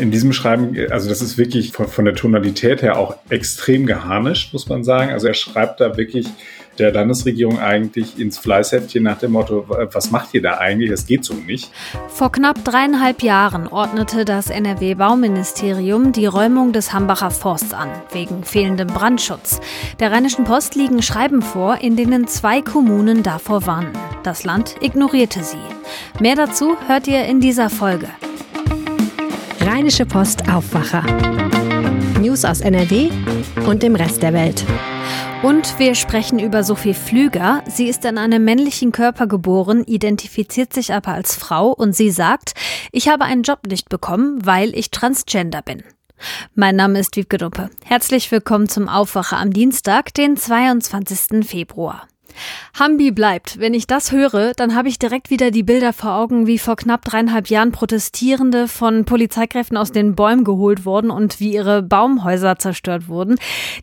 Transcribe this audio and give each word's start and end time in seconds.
In 0.00 0.10
diesem 0.10 0.32
Schreiben, 0.32 0.74
also 0.90 1.10
das 1.10 1.20
ist 1.20 1.36
wirklich 1.36 1.72
von, 1.72 1.86
von 1.86 2.06
der 2.06 2.14
Tonalität 2.14 2.80
her 2.80 2.98
auch 2.98 3.16
extrem 3.28 3.84
geharnischt, 3.84 4.54
muss 4.54 4.66
man 4.66 4.82
sagen. 4.82 5.12
Also 5.12 5.26
er 5.26 5.34
schreibt 5.34 5.80
da 5.80 5.98
wirklich 5.98 6.26
der 6.78 6.92
Landesregierung 6.92 7.58
eigentlich 7.58 8.18
ins 8.18 8.38
Fleißheftchen 8.38 9.02
nach 9.02 9.18
dem 9.18 9.32
Motto, 9.32 9.66
was 9.68 10.10
macht 10.10 10.32
ihr 10.32 10.40
da 10.40 10.56
eigentlich? 10.56 10.90
Das 10.90 11.04
geht 11.04 11.24
so 11.24 11.34
nicht. 11.34 11.70
Vor 12.08 12.32
knapp 12.32 12.64
dreieinhalb 12.64 13.22
Jahren 13.22 13.68
ordnete 13.68 14.24
das 14.24 14.48
NRW-Bauministerium 14.48 16.12
die 16.12 16.24
Räumung 16.24 16.72
des 16.72 16.94
Hambacher 16.94 17.30
Forsts 17.30 17.74
an, 17.74 17.90
wegen 18.12 18.42
fehlendem 18.42 18.86
Brandschutz. 18.86 19.60
Der 20.00 20.10
Rheinischen 20.10 20.44
Post 20.44 20.74
liegen 20.74 21.02
Schreiben 21.02 21.42
vor, 21.42 21.78
in 21.82 21.96
denen 21.96 22.26
zwei 22.26 22.62
Kommunen 22.62 23.22
davor 23.22 23.66
warnen. 23.66 23.92
Das 24.22 24.44
Land 24.44 24.76
ignorierte 24.80 25.44
sie. 25.44 25.58
Mehr 26.20 26.36
dazu 26.36 26.76
hört 26.86 27.06
ihr 27.06 27.26
in 27.26 27.40
dieser 27.40 27.68
Folge. 27.68 28.08
Rheinische 29.62 30.06
Post 30.06 30.48
Aufwacher. 30.48 31.02
News 32.18 32.46
aus 32.46 32.62
NRW 32.62 33.10
und 33.66 33.82
dem 33.82 33.94
Rest 33.94 34.22
der 34.22 34.32
Welt. 34.32 34.64
Und 35.42 35.78
wir 35.78 35.94
sprechen 35.94 36.38
über 36.38 36.64
Sophie 36.64 36.94
Flüger. 36.94 37.62
Sie 37.66 37.86
ist 37.86 38.04
in 38.06 38.16
einem 38.16 38.42
männlichen 38.44 38.90
Körper 38.90 39.26
geboren, 39.26 39.84
identifiziert 39.84 40.72
sich 40.72 40.94
aber 40.94 41.12
als 41.12 41.36
Frau 41.36 41.72
und 41.72 41.94
sie 41.94 42.10
sagt, 42.10 42.54
ich 42.90 43.08
habe 43.08 43.24
einen 43.24 43.42
Job 43.42 43.60
nicht 43.66 43.90
bekommen, 43.90 44.44
weil 44.44 44.74
ich 44.74 44.90
transgender 44.90 45.60
bin. 45.60 45.82
Mein 46.54 46.76
Name 46.76 46.98
ist 46.98 47.16
Wiebke 47.16 47.36
Duppe. 47.36 47.68
Herzlich 47.84 48.30
willkommen 48.32 48.68
zum 48.68 48.88
Aufwacher 48.88 49.36
am 49.36 49.52
Dienstag, 49.52 50.14
den 50.14 50.36
22. 50.36 51.46
Februar. 51.46 52.08
Hambi 52.78 53.10
bleibt. 53.10 53.58
Wenn 53.58 53.74
ich 53.74 53.86
das 53.86 54.12
höre, 54.12 54.52
dann 54.54 54.74
habe 54.74 54.88
ich 54.88 54.98
direkt 54.98 55.30
wieder 55.30 55.50
die 55.50 55.62
Bilder 55.62 55.92
vor 55.92 56.14
Augen, 56.14 56.46
wie 56.46 56.58
vor 56.58 56.76
knapp 56.76 57.04
dreieinhalb 57.04 57.48
Jahren 57.48 57.72
Protestierende 57.72 58.68
von 58.68 59.04
Polizeikräften 59.04 59.76
aus 59.76 59.92
den 59.92 60.14
Bäumen 60.14 60.44
geholt 60.44 60.84
wurden 60.84 61.10
und 61.10 61.40
wie 61.40 61.54
ihre 61.54 61.82
Baumhäuser 61.82 62.58
zerstört 62.58 63.08
wurden. 63.08 63.36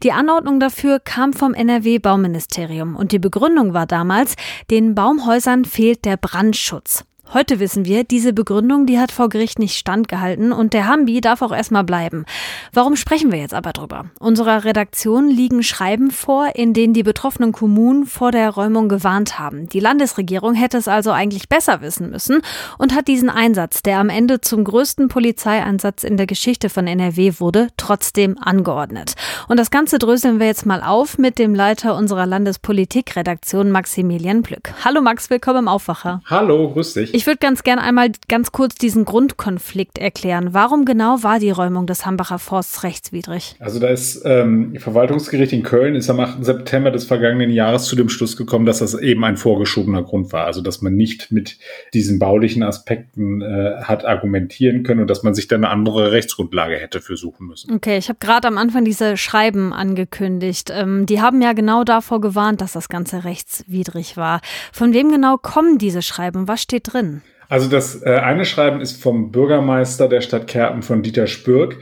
Die 0.04 0.12
Anordnung 0.12 0.60
dafür 0.60 1.00
kam 1.00 1.34
vom 1.34 1.54
NRW-Bauministerium 1.54 2.96
und 2.96 3.12
die 3.12 3.20
Begründung 3.20 3.74
war 3.74 3.86
damals, 3.86 4.36
den 4.70 4.96
Baumhäusern 4.96 5.66
fehlt 5.66 6.06
der 6.06 6.18
Brandschutz. 6.18 7.06
Heute 7.34 7.60
wissen 7.60 7.84
wir, 7.84 8.06
diese 8.06 8.32
Begründung, 8.32 8.86
die 8.86 9.00
hat 9.00 9.12
vor 9.12 9.28
Gericht 9.28 9.60
nicht 9.60 9.78
standgehalten 9.78 10.54
und 10.54 10.72
der 10.72 10.88
Hambi 10.88 11.20
darf 11.20 11.42
auch 11.42 11.52
erstmal 11.52 11.84
bleiben. 11.84 12.24
Warum 12.72 12.96
sprechen 12.96 13.34
wir 13.34 13.40
jetzt 13.40 13.54
aber 13.54 13.74
drüber? 13.74 14.06
Unserer 14.18 14.64
Redaktion 14.64 15.28
liegen 15.28 15.62
Schreiben 15.62 16.10
vor, 16.10 16.56
in 16.56 16.74
denen 16.74 16.94
die 16.94 17.04
betroffenen 17.04 17.52
Kommunen 17.52 18.06
vor 18.06 18.32
der 18.32 18.50
Räumung 18.52 18.88
gewarnt 18.88 19.40
haben. 19.40 19.68
Die 19.68 19.82
Landesregierung 19.82 20.54
hätte 20.54 20.78
es 20.78 20.88
also 20.88 21.12
eigentlich 21.12 21.50
besser 21.50 21.82
wissen 21.82 22.10
müssen 22.10 22.42
und 22.78 22.96
hat 22.96 23.10
diesen 23.10 23.30
Einsatz, 23.30 23.84
der 23.84 24.00
am 24.00 24.08
Ende 24.08 24.40
zum 24.40 24.64
größten 24.64 25.10
Polizeieinsatz 25.10 26.06
in 26.06 26.16
der 26.16 26.28
Geschichte 26.28 26.70
von 26.70 26.88
NRW 26.88 27.34
wurde, 27.40 27.68
trotzdem 27.76 28.38
angeordnet. 28.40 29.16
Und 29.50 29.60
das 29.60 29.70
Ganze 29.70 30.00
dröseln 30.00 30.40
wir 30.40 30.48
jetzt 30.48 30.66
mal 30.66 30.82
auf 30.82 31.18
mit 31.18 31.40
dem 31.40 31.54
Leiter 31.54 31.98
unserer 31.98 32.26
Landespolitikredaktion 32.26 33.70
Maximilian 33.70 34.44
Plück. 34.44 34.74
Hallo 34.86 35.02
Max, 35.02 35.30
willkommen 35.30 35.60
im 35.60 35.68
Aufwacher. 35.68 36.22
Hallo, 36.30 36.72
grüß 36.72 36.94
dich. 36.94 37.17
Ich 37.18 37.26
würde 37.26 37.40
ganz 37.40 37.64
gerne 37.64 37.82
einmal 37.82 38.12
ganz 38.28 38.52
kurz 38.52 38.76
diesen 38.76 39.04
Grundkonflikt 39.04 39.98
erklären. 39.98 40.50
Warum 40.52 40.86
genau 40.86 41.24
war 41.24 41.40
die 41.40 41.50
Räumung 41.50 41.88
des 41.88 42.06
Hambacher 42.06 42.38
Forsts 42.38 42.84
rechtswidrig? 42.84 43.56
Also 43.58 43.80
da 43.80 43.88
ist 43.88 44.22
ähm, 44.24 44.76
Verwaltungsgericht 44.78 45.52
in 45.52 45.64
Köln 45.64 45.96
ist 45.96 46.12
am 46.12 46.20
8. 46.20 46.46
September 46.46 46.92
des 46.92 47.06
vergangenen 47.06 47.50
Jahres 47.50 47.86
zu 47.86 47.96
dem 47.96 48.08
Schluss 48.08 48.38
gekommen, 48.38 48.68
dass 48.68 48.78
das 48.78 48.94
eben 48.94 49.24
ein 49.24 49.36
vorgeschobener 49.36 50.04
Grund 50.04 50.32
war. 50.32 50.46
Also 50.46 50.62
dass 50.62 50.84
man 50.84 50.94
nicht 50.94 51.32
mit 51.32 51.58
diesen 51.96 52.20
baulichen 52.20 52.62
Aspekten 52.62 53.42
äh, 53.42 53.82
hat 53.82 54.06
argumentieren 54.06 54.84
können 54.84 55.02
und 55.02 55.10
dass 55.10 55.24
man 55.24 55.34
sich 55.34 55.48
dann 55.48 55.66
eine 55.66 55.74
andere 55.74 56.12
Rechtsgrundlage 56.12 56.76
hätte 56.76 57.02
für 57.02 57.18
suchen 57.18 57.48
müssen. 57.48 57.74
Okay, 57.74 57.98
ich 57.98 58.10
habe 58.10 58.20
gerade 58.20 58.48
am 58.48 58.60
Anfang 58.60 58.86
diese 58.86 59.18
Schreiben 59.18 59.74
angekündigt. 59.74 60.72
Ähm, 60.72 61.08
die 61.08 61.20
haben 61.20 61.42
ja 61.42 61.54
genau 61.54 61.84
davor 61.84 62.22
gewarnt, 62.22 62.62
dass 62.62 62.74
das 62.74 62.90
Ganze 62.90 63.24
rechtswidrig 63.24 64.18
war. 64.18 64.40
Von 64.72 64.94
wem 64.94 65.10
genau 65.10 65.38
kommen 65.38 65.80
diese 65.80 66.04
Schreiben? 66.04 66.48
Was 66.48 66.62
steht 66.62 66.94
drin? 66.94 67.07
Also 67.50 67.70
das 67.70 68.04
äh, 68.04 68.10
eine 68.10 68.46
Schreiben 68.46 68.82
ist 68.82 69.02
vom 69.02 69.32
Bürgermeister 69.32 70.10
der 70.10 70.22
Stadt 70.22 70.48
Kerpen 70.48 70.82
von 70.82 71.02
Dieter 71.02 71.28
Spürk. 71.28 71.78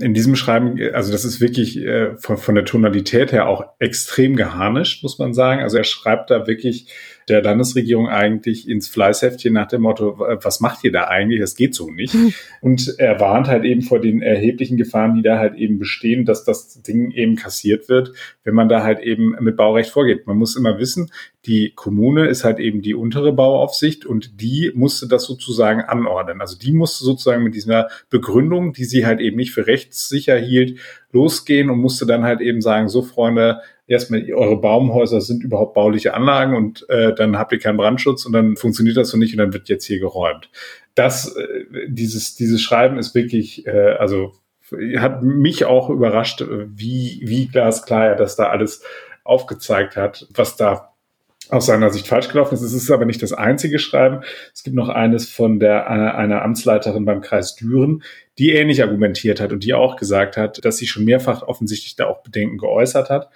In 0.00 0.14
diesem 0.14 0.36
Schreiben, 0.36 0.78
also 0.92 1.12
das 1.12 1.24
ist 1.24 1.40
wirklich 1.40 1.78
äh, 1.78 2.16
von, 2.16 2.36
von 2.36 2.54
der 2.54 2.64
Tonalität 2.64 3.32
her 3.32 3.48
auch 3.48 3.64
extrem 3.78 4.36
geharnischt, 4.36 5.02
muss 5.02 5.18
man 5.18 5.34
sagen. 5.34 5.62
Also 5.62 5.78
er 5.78 5.84
schreibt 5.84 6.30
da 6.30 6.46
wirklich 6.46 6.88
der 7.28 7.42
Landesregierung 7.42 8.08
eigentlich 8.08 8.68
ins 8.68 8.88
Fleißheftchen 8.88 9.52
nach 9.52 9.68
dem 9.68 9.82
Motto, 9.82 10.18
was 10.18 10.60
macht 10.60 10.84
ihr 10.84 10.92
da 10.92 11.04
eigentlich? 11.04 11.40
Das 11.40 11.54
geht 11.54 11.74
so 11.74 11.90
nicht. 11.90 12.14
Mhm. 12.14 12.32
Und 12.60 12.94
er 12.98 13.20
warnt 13.20 13.48
halt 13.48 13.64
eben 13.64 13.82
vor 13.82 14.00
den 14.00 14.22
erheblichen 14.22 14.76
Gefahren, 14.76 15.14
die 15.14 15.22
da 15.22 15.38
halt 15.38 15.54
eben 15.54 15.78
bestehen, 15.78 16.24
dass 16.24 16.44
das 16.44 16.82
Ding 16.82 17.10
eben 17.10 17.36
kassiert 17.36 17.88
wird, 17.88 18.12
wenn 18.44 18.54
man 18.54 18.68
da 18.68 18.82
halt 18.82 19.00
eben 19.00 19.36
mit 19.40 19.56
Baurecht 19.56 19.90
vorgeht. 19.90 20.26
Man 20.26 20.38
muss 20.38 20.56
immer 20.56 20.78
wissen, 20.78 21.10
die 21.46 21.72
Kommune 21.74 22.26
ist 22.26 22.44
halt 22.44 22.58
eben 22.58 22.82
die 22.82 22.94
untere 22.94 23.32
Bauaufsicht 23.32 24.04
und 24.04 24.40
die 24.40 24.72
musste 24.74 25.06
das 25.06 25.24
sozusagen 25.24 25.80
anordnen. 25.80 26.40
Also 26.40 26.58
die 26.58 26.72
musste 26.72 27.04
sozusagen 27.04 27.42
mit 27.42 27.54
dieser 27.54 27.88
Begründung, 28.10 28.72
die 28.72 28.84
sie 28.84 29.06
halt 29.06 29.20
eben 29.20 29.36
nicht 29.36 29.52
für 29.52 29.66
rechtssicher 29.88 30.36
hielt, 30.36 30.78
losgehen 31.12 31.70
und 31.70 31.78
musste 31.78 32.06
dann 32.06 32.24
halt 32.24 32.40
eben 32.40 32.60
sagen, 32.60 32.88
so 32.88 33.02
Freunde, 33.02 33.60
erstmal 33.86 34.30
eure 34.32 34.60
Baumhäuser 34.60 35.20
sind 35.20 35.42
überhaupt 35.42 35.74
bauliche 35.74 36.14
Anlagen 36.14 36.54
und 36.54 36.88
äh, 36.90 37.14
dann 37.14 37.38
habt 37.38 37.52
ihr 37.52 37.58
keinen 37.58 37.78
Brandschutz 37.78 38.26
und 38.26 38.32
dann 38.32 38.56
funktioniert 38.56 38.96
das 38.96 39.08
so 39.10 39.16
nicht 39.16 39.32
und 39.32 39.38
dann 39.38 39.52
wird 39.52 39.68
jetzt 39.68 39.86
hier 39.86 39.98
geräumt. 39.98 40.50
Das, 40.94 41.34
äh, 41.36 41.64
dieses, 41.88 42.34
dieses 42.34 42.60
Schreiben 42.60 42.98
ist 42.98 43.14
wirklich, 43.14 43.66
äh, 43.66 43.96
also 43.98 44.32
hat 44.98 45.22
mich 45.22 45.64
auch 45.64 45.88
überrascht, 45.88 46.44
wie, 46.46 47.22
wie 47.24 47.48
glasklar 47.48 48.08
er 48.08 48.16
das 48.16 48.36
da 48.36 48.50
alles 48.50 48.82
aufgezeigt 49.24 49.96
hat, 49.96 50.26
was 50.34 50.56
da 50.56 50.92
aus 51.50 51.66
seiner 51.66 51.90
Sicht 51.90 52.06
falsch 52.06 52.28
gelaufen 52.28 52.54
ist. 52.54 52.62
Es 52.62 52.72
ist 52.72 52.90
aber 52.90 53.04
nicht 53.04 53.22
das 53.22 53.32
einzige 53.32 53.78
Schreiben. 53.78 54.20
Es 54.54 54.62
gibt 54.62 54.76
noch 54.76 54.88
eines 54.88 55.28
von 55.28 55.58
der, 55.58 55.86
äh, 55.86 56.16
einer 56.16 56.42
Amtsleiterin 56.42 57.04
beim 57.04 57.20
Kreis 57.20 57.54
Düren, 57.54 58.02
die 58.38 58.52
ähnlich 58.52 58.82
argumentiert 58.82 59.40
hat 59.40 59.52
und 59.52 59.64
die 59.64 59.74
auch 59.74 59.96
gesagt 59.96 60.36
hat, 60.36 60.64
dass 60.64 60.76
sie 60.76 60.86
schon 60.86 61.04
mehrfach 61.04 61.42
offensichtlich 61.42 61.96
da 61.96 62.06
auch 62.06 62.22
Bedenken 62.22 62.58
geäußert 62.58 63.10
hat 63.10 63.30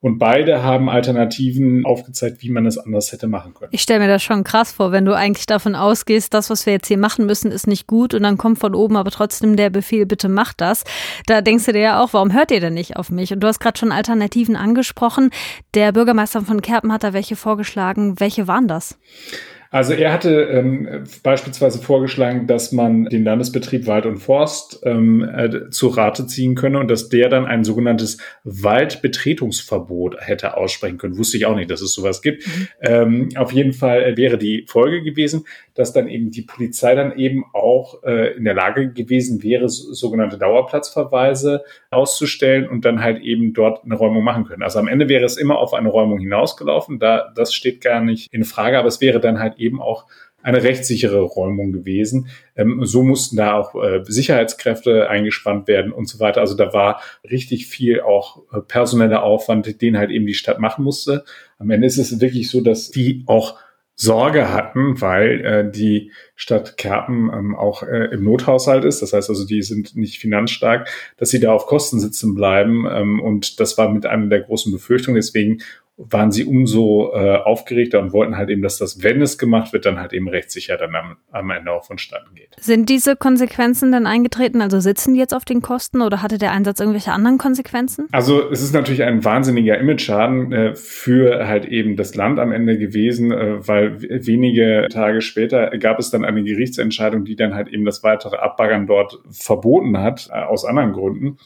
und 0.00 0.18
beide 0.18 0.62
haben 0.62 0.88
Alternativen 0.88 1.84
aufgezeigt, 1.84 2.42
wie 2.42 2.50
man 2.50 2.66
es 2.66 2.78
anders 2.78 3.12
hätte 3.12 3.26
machen 3.26 3.54
können. 3.54 3.70
Ich 3.72 3.82
stelle 3.82 4.00
mir 4.00 4.08
das 4.08 4.22
schon 4.22 4.44
krass 4.44 4.72
vor, 4.72 4.92
wenn 4.92 5.04
du 5.04 5.14
eigentlich 5.14 5.46
davon 5.46 5.74
ausgehst, 5.74 6.34
das, 6.34 6.50
was 6.50 6.66
wir 6.66 6.74
jetzt 6.74 6.88
hier 6.88 6.98
machen 6.98 7.26
müssen, 7.26 7.50
ist 7.50 7.66
nicht 7.66 7.86
gut 7.86 8.14
und 8.14 8.22
dann 8.22 8.36
kommt 8.36 8.58
von 8.58 8.74
oben 8.74 8.96
aber 8.96 9.10
trotzdem 9.10 9.56
der 9.56 9.70
Befehl, 9.70 10.06
bitte 10.06 10.28
macht 10.28 10.60
das. 10.60 10.84
Da 11.26 11.40
denkst 11.40 11.66
du 11.66 11.72
dir 11.72 11.80
ja 11.80 12.02
auch, 12.02 12.12
warum 12.12 12.32
hört 12.32 12.50
ihr 12.50 12.60
denn 12.60 12.74
nicht 12.74 12.96
auf 12.96 13.10
mich? 13.10 13.32
Und 13.32 13.40
du 13.40 13.46
hast 13.46 13.58
gerade 13.58 13.78
schon 13.78 13.92
Alternativen 13.92 14.56
angesprochen. 14.56 15.30
Der 15.74 15.92
Bürgermeister 15.92 16.42
von 16.42 16.62
Kerpen 16.62 16.92
hat 16.92 17.02
da 17.02 17.12
welche 17.12 17.36
vorgeschlagen. 17.36 18.20
Welche 18.20 18.46
waren 18.46 18.68
das? 18.68 18.98
Also 19.70 19.92
er 19.92 20.12
hatte 20.12 20.42
ähm, 20.42 21.04
beispielsweise 21.22 21.80
vorgeschlagen, 21.80 22.46
dass 22.46 22.72
man 22.72 23.04
den 23.06 23.24
Landesbetrieb 23.24 23.86
Wald 23.86 24.06
und 24.06 24.18
Forst 24.18 24.80
ähm, 24.84 25.22
äh, 25.22 25.70
zu 25.70 25.88
Rate 25.88 26.26
ziehen 26.26 26.54
könne 26.54 26.78
und 26.78 26.88
dass 26.88 27.08
der 27.08 27.28
dann 27.28 27.46
ein 27.46 27.64
sogenanntes 27.64 28.18
Waldbetretungsverbot 28.44 30.16
hätte 30.20 30.56
aussprechen 30.56 30.98
können. 30.98 31.18
Wusste 31.18 31.36
ich 31.36 31.46
auch 31.46 31.56
nicht, 31.56 31.70
dass 31.70 31.80
es 31.80 31.92
sowas 31.92 32.22
gibt. 32.22 32.46
Mhm. 32.46 32.68
Ähm, 32.80 33.28
auf 33.36 33.52
jeden 33.52 33.72
Fall 33.72 34.02
äh, 34.02 34.16
wäre 34.16 34.38
die 34.38 34.64
Folge 34.68 35.02
gewesen, 35.02 35.44
dass 35.74 35.92
dann 35.92 36.08
eben 36.08 36.30
die 36.30 36.42
Polizei 36.42 36.94
dann 36.94 37.16
eben 37.16 37.44
auch 37.52 38.02
äh, 38.02 38.34
in 38.36 38.44
der 38.44 38.54
Lage 38.54 38.92
gewesen 38.92 39.42
wäre, 39.42 39.68
so, 39.68 39.92
sogenannte 39.92 40.38
Dauerplatzverweise 40.38 41.64
auszustellen 41.90 42.68
und 42.68 42.84
dann 42.84 43.02
halt 43.02 43.22
eben 43.22 43.52
dort 43.52 43.84
eine 43.84 43.94
Räumung 43.94 44.24
machen 44.24 44.44
können. 44.44 44.62
Also 44.62 44.78
am 44.78 44.88
Ende 44.88 45.08
wäre 45.08 45.24
es 45.24 45.36
immer 45.36 45.58
auf 45.58 45.74
eine 45.74 45.88
Räumung 45.88 46.18
hinausgelaufen. 46.18 46.98
Da, 46.98 47.32
das 47.34 47.54
steht 47.54 47.82
gar 47.82 48.00
nicht 48.00 48.32
in 48.32 48.44
Frage, 48.44 48.78
aber 48.78 48.88
es 48.88 49.00
wäre 49.00 49.20
dann 49.20 49.38
halt 49.38 49.55
eben 49.58 49.80
auch 49.80 50.06
eine 50.42 50.62
rechtssichere 50.62 51.22
Räumung 51.22 51.72
gewesen. 51.72 52.28
Ähm, 52.54 52.80
so 52.84 53.02
mussten 53.02 53.36
da 53.36 53.54
auch 53.54 53.74
äh, 53.74 54.04
Sicherheitskräfte 54.04 55.08
eingespannt 55.08 55.66
werden 55.66 55.90
und 55.90 56.08
so 56.08 56.20
weiter. 56.20 56.40
Also 56.40 56.54
da 56.54 56.72
war 56.72 57.00
richtig 57.28 57.66
viel 57.66 58.00
auch 58.00 58.42
äh, 58.52 58.60
personeller 58.60 59.24
Aufwand, 59.24 59.82
den 59.82 59.98
halt 59.98 60.10
eben 60.10 60.26
die 60.26 60.34
Stadt 60.34 60.60
machen 60.60 60.84
musste. 60.84 61.24
Am 61.58 61.70
Ende 61.70 61.88
ist 61.88 61.98
es 61.98 62.20
wirklich 62.20 62.48
so, 62.48 62.60
dass 62.60 62.90
die 62.90 63.24
auch 63.26 63.58
Sorge 63.98 64.52
hatten, 64.52 65.00
weil 65.00 65.44
äh, 65.44 65.70
die 65.70 66.12
Stadt 66.34 66.76
Kerpen 66.76 67.30
ähm, 67.32 67.56
auch 67.56 67.82
äh, 67.82 68.10
im 68.12 68.24
Nothaushalt 68.24 68.84
ist. 68.84 69.00
Das 69.00 69.14
heißt 69.14 69.30
also, 69.30 69.46
die 69.46 69.62
sind 69.62 69.96
nicht 69.96 70.18
finanzstark, 70.18 70.88
dass 71.16 71.30
sie 71.30 71.40
da 71.40 71.52
auf 71.52 71.66
Kosten 71.66 71.98
sitzen 71.98 72.34
bleiben. 72.34 72.86
Ähm, 72.88 73.20
und 73.20 73.58
das 73.58 73.78
war 73.78 73.90
mit 73.90 74.04
einer 74.04 74.26
der 74.26 74.42
großen 74.42 74.70
Befürchtungen. 74.70 75.16
Deswegen 75.16 75.62
waren 75.98 76.30
sie 76.30 76.44
umso 76.44 77.12
äh, 77.14 77.36
aufgeregter 77.36 78.00
und 78.00 78.12
wollten 78.12 78.36
halt 78.36 78.50
eben, 78.50 78.60
dass 78.60 78.76
das, 78.76 79.02
wenn 79.02 79.22
es 79.22 79.38
gemacht 79.38 79.72
wird, 79.72 79.86
dann 79.86 79.98
halt 79.98 80.12
eben 80.12 80.28
rechtssicher 80.28 80.76
dann 80.76 80.94
am, 80.94 81.16
am 81.32 81.50
Ende 81.50 81.72
auch 81.72 81.84
vonstatten 81.84 82.34
geht. 82.34 82.54
Sind 82.60 82.90
diese 82.90 83.16
Konsequenzen 83.16 83.92
denn 83.92 84.06
eingetreten? 84.06 84.60
Also 84.60 84.78
sitzen 84.78 85.14
die 85.14 85.20
jetzt 85.20 85.34
auf 85.34 85.46
den 85.46 85.62
Kosten 85.62 86.02
oder 86.02 86.22
hatte 86.22 86.36
der 86.36 86.52
Einsatz 86.52 86.80
irgendwelche 86.80 87.12
anderen 87.12 87.38
Konsequenzen? 87.38 88.08
Also 88.12 88.50
es 88.50 88.62
ist 88.62 88.74
natürlich 88.74 89.02
ein 89.04 89.24
wahnsinniger 89.24 89.78
Image-Schaden 89.78 90.52
äh, 90.52 90.74
für 90.74 91.46
halt 91.46 91.64
eben 91.64 91.96
das 91.96 92.14
Land 92.14 92.38
am 92.38 92.52
Ende 92.52 92.76
gewesen, 92.76 93.32
äh, 93.32 93.66
weil 93.66 94.02
wenige 94.02 94.88
Tage 94.90 95.22
später 95.22 95.70
gab 95.78 95.98
es 95.98 96.10
dann 96.10 96.26
eine 96.26 96.44
Gerichtsentscheidung, 96.44 97.24
die 97.24 97.36
dann 97.36 97.54
halt 97.54 97.68
eben 97.68 97.86
das 97.86 98.02
weitere 98.02 98.36
Abbaggern 98.36 98.86
dort 98.86 99.18
verboten 99.30 99.98
hat, 99.98 100.28
äh, 100.30 100.42
aus 100.42 100.66
anderen 100.66 100.92
Gründen. 100.92 101.38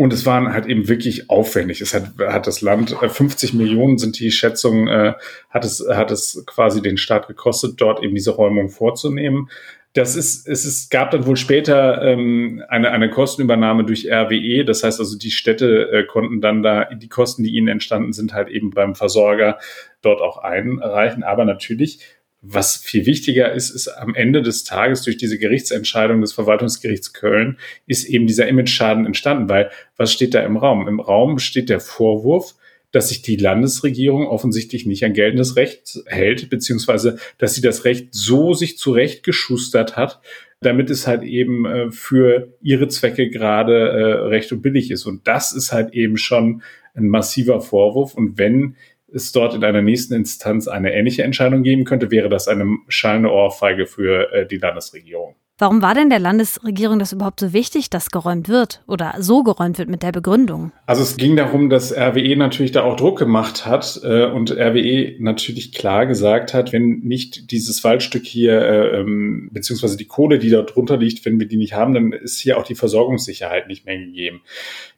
Und 0.00 0.12
es 0.12 0.24
waren 0.24 0.52
halt 0.52 0.66
eben 0.66 0.86
wirklich 0.86 1.28
aufwendig. 1.28 1.80
Es 1.80 1.92
hat, 1.92 2.12
hat 2.20 2.46
das 2.46 2.60
Land, 2.60 2.90
50 2.90 3.52
äh, 3.52 3.56
Millionen 3.56 3.98
sind 3.98 4.20
die 4.20 4.30
Schätzungen, 4.30 4.86
äh, 4.86 5.14
hat, 5.50 5.64
es, 5.64 5.84
hat 5.90 6.12
es 6.12 6.44
quasi 6.46 6.80
den 6.80 6.96
Staat 6.96 7.26
gekostet, 7.26 7.80
dort 7.80 8.00
eben 8.04 8.14
diese 8.14 8.30
Räumung 8.30 8.68
vorzunehmen. 8.68 9.50
Das 9.94 10.14
ist, 10.14 10.46
es 10.46 10.64
ist, 10.64 10.92
gab 10.92 11.10
dann 11.10 11.26
wohl 11.26 11.36
später 11.36 12.00
ähm, 12.00 12.62
eine, 12.68 12.92
eine 12.92 13.10
Kostenübernahme 13.10 13.82
durch 13.82 14.06
RWE. 14.06 14.64
Das 14.64 14.84
heißt 14.84 15.00
also, 15.00 15.18
die 15.18 15.32
Städte 15.32 15.90
äh, 15.90 16.04
konnten 16.04 16.40
dann 16.40 16.62
da 16.62 16.84
die 16.84 17.08
Kosten, 17.08 17.42
die 17.42 17.50
ihnen 17.50 17.66
entstanden 17.66 18.12
sind, 18.12 18.32
halt 18.32 18.50
eben 18.50 18.70
beim 18.70 18.94
Versorger 18.94 19.58
dort 20.00 20.20
auch 20.20 20.38
einreichen. 20.38 21.24
Aber 21.24 21.44
natürlich 21.44 21.98
was 22.40 22.76
viel 22.76 23.04
wichtiger 23.06 23.52
ist, 23.52 23.70
ist 23.70 23.88
am 23.88 24.14
Ende 24.14 24.42
des 24.42 24.64
Tages 24.64 25.02
durch 25.02 25.16
diese 25.16 25.38
Gerichtsentscheidung 25.38 26.20
des 26.20 26.32
Verwaltungsgerichts 26.32 27.12
Köln 27.12 27.58
ist 27.86 28.04
eben 28.04 28.26
dieser 28.26 28.46
Image-Schaden 28.46 29.06
entstanden, 29.06 29.48
weil 29.48 29.70
was 29.96 30.12
steht 30.12 30.34
da 30.34 30.40
im 30.42 30.56
Raum? 30.56 30.86
Im 30.86 31.00
Raum 31.00 31.38
steht 31.38 31.68
der 31.68 31.80
Vorwurf, 31.80 32.54
dass 32.92 33.08
sich 33.08 33.22
die 33.22 33.36
Landesregierung 33.36 34.26
offensichtlich 34.26 34.86
nicht 34.86 35.04
an 35.04 35.12
geltendes 35.12 35.56
Recht 35.56 35.98
hält, 36.06 36.48
beziehungsweise 36.48 37.18
dass 37.38 37.54
sie 37.54 37.60
das 37.60 37.84
Recht 37.84 38.08
so 38.12 38.54
sich 38.54 38.78
zurechtgeschustert 38.78 39.96
hat, 39.96 40.20
damit 40.60 40.90
es 40.90 41.06
halt 41.06 41.22
eben 41.22 41.66
äh, 41.66 41.90
für 41.90 42.54
ihre 42.62 42.88
Zwecke 42.88 43.30
gerade 43.30 43.74
äh, 43.74 44.12
recht 44.28 44.52
und 44.52 44.62
billig 44.62 44.90
ist. 44.90 45.06
Und 45.06 45.26
das 45.26 45.52
ist 45.52 45.72
halt 45.72 45.92
eben 45.92 46.16
schon 46.16 46.62
ein 46.94 47.08
massiver 47.08 47.60
Vorwurf. 47.60 48.14
Und 48.14 48.38
wenn 48.38 48.76
es 49.12 49.32
dort 49.32 49.54
in 49.54 49.64
einer 49.64 49.82
nächsten 49.82 50.14
Instanz 50.14 50.68
eine 50.68 50.92
ähnliche 50.92 51.22
Entscheidung 51.22 51.62
geben 51.62 51.84
könnte, 51.84 52.10
wäre 52.10 52.28
das 52.28 52.48
eine 52.48 52.78
schallende 52.88 53.30
Ohrfeige 53.30 53.86
für 53.86 54.32
äh, 54.32 54.46
die 54.46 54.58
Landesregierung. 54.58 55.34
Warum 55.60 55.82
war 55.82 55.92
denn 55.92 56.08
der 56.08 56.20
Landesregierung 56.20 57.00
das 57.00 57.12
überhaupt 57.12 57.40
so 57.40 57.52
wichtig, 57.52 57.90
dass 57.90 58.12
geräumt 58.12 58.48
wird 58.48 58.80
oder 58.86 59.16
so 59.18 59.42
geräumt 59.42 59.76
wird 59.78 59.88
mit 59.88 60.04
der 60.04 60.12
Begründung? 60.12 60.70
Also 60.86 61.02
es 61.02 61.16
ging 61.16 61.34
darum, 61.34 61.68
dass 61.68 61.92
RWE 61.92 62.36
natürlich 62.36 62.70
da 62.70 62.84
auch 62.84 62.94
Druck 62.94 63.18
gemacht 63.18 63.66
hat 63.66 64.00
äh, 64.04 64.26
und 64.26 64.52
RWE 64.52 65.16
natürlich 65.18 65.72
klar 65.72 66.06
gesagt 66.06 66.54
hat, 66.54 66.72
wenn 66.72 67.00
nicht 67.00 67.50
dieses 67.50 67.82
Waldstück 67.82 68.24
hier, 68.24 68.52
äh, 68.52 69.00
ähm, 69.00 69.50
beziehungsweise 69.52 69.96
die 69.96 70.04
Kohle, 70.04 70.38
die 70.38 70.50
da 70.50 70.62
drunter 70.62 70.96
liegt, 70.96 71.24
wenn 71.24 71.40
wir 71.40 71.48
die 71.48 71.56
nicht 71.56 71.74
haben, 71.74 71.92
dann 71.92 72.12
ist 72.12 72.38
hier 72.38 72.56
auch 72.56 72.64
die 72.64 72.76
Versorgungssicherheit 72.76 73.66
nicht 73.66 73.84
mehr 73.84 73.98
gegeben. 73.98 74.42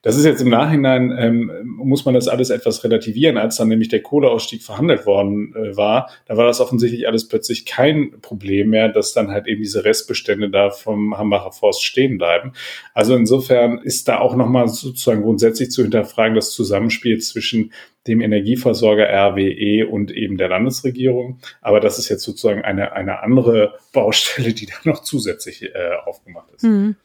Das 0.02 0.18
ist 0.18 0.26
jetzt 0.26 0.42
im 0.42 0.50
Nachhinein, 0.50 1.10
ähm, 1.18 1.52
muss 1.64 2.04
man 2.04 2.12
das 2.12 2.28
alles 2.28 2.50
etwas 2.50 2.84
relativieren, 2.84 3.38
als 3.38 3.56
dann 3.56 3.68
nämlich 3.68 3.88
der 3.88 4.02
Kohleausstieg 4.02 4.62
verhandelt 4.62 5.06
worden 5.06 5.54
äh, 5.54 5.74
war, 5.74 6.10
da 6.26 6.36
war 6.36 6.44
das 6.44 6.60
offensichtlich 6.60 7.08
alles 7.08 7.28
plötzlich 7.28 7.64
kein 7.64 8.20
Problem 8.20 8.68
mehr, 8.68 8.90
dass 8.90 9.14
dann 9.14 9.30
halt 9.30 9.46
eben 9.46 9.62
diese 9.62 9.86
Restbestände 9.86 10.49
da 10.52 10.70
vom 10.70 11.16
Hambacher 11.16 11.52
Forst 11.52 11.84
stehen 11.84 12.18
bleiben. 12.18 12.52
Also 12.94 13.14
insofern 13.14 13.78
ist 13.78 14.08
da 14.08 14.18
auch 14.18 14.36
nochmal 14.36 14.68
sozusagen 14.68 15.22
grundsätzlich 15.22 15.70
zu 15.70 15.82
hinterfragen, 15.82 16.34
das 16.34 16.52
Zusammenspiel 16.52 17.18
zwischen 17.18 17.72
dem 18.06 18.20
Energieversorger 18.20 19.06
RWE 19.08 19.86
und 19.88 20.10
eben 20.10 20.38
der 20.38 20.48
Landesregierung. 20.48 21.38
Aber 21.60 21.80
das 21.80 21.98
ist 21.98 22.08
jetzt 22.08 22.22
sozusagen 22.22 22.62
eine, 22.62 22.92
eine 22.92 23.22
andere 23.22 23.78
Baustelle, 23.92 24.52
die 24.52 24.66
da 24.66 24.74
noch 24.84 25.02
zusätzlich 25.02 25.62
äh, 25.62 25.94
aufgemacht 26.04 26.50
ist. 26.52 26.64
Mhm. 26.64 26.96